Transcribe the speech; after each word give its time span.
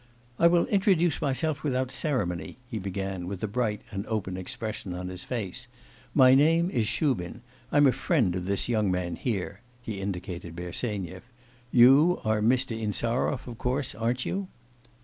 'I 0.39 0.47
will 0.47 0.65
introduce 0.65 1.21
myself 1.21 1.61
without 1.61 1.91
ceremony,' 1.91 2.57
he 2.67 2.79
began 2.79 3.27
with 3.27 3.43
a 3.43 3.47
bright 3.47 3.83
and 3.91 4.03
open 4.07 4.35
expression 4.35 4.95
on 4.95 5.09
his 5.09 5.23
face. 5.23 5.67
'My 6.15 6.33
name 6.33 6.71
is 6.71 6.87
Shubin; 6.87 7.41
I'm 7.71 7.85
a 7.85 7.91
friend 7.91 8.35
of 8.35 8.45
this 8.45 8.67
young 8.67 8.89
man 8.89 9.15
here' 9.15 9.61
(he 9.79 10.01
indicated 10.01 10.55
Bersenyev). 10.55 11.21
'You 11.71 12.19
are 12.25 12.41
Mr. 12.41 12.75
Insarov, 12.75 13.45
of 13.47 13.59
course, 13.59 13.93
aren't 13.93 14.25
you? 14.25 14.47